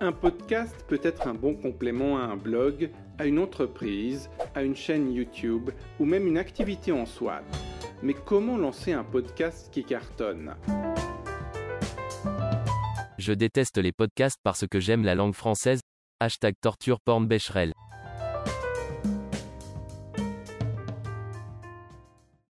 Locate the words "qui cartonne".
9.72-10.56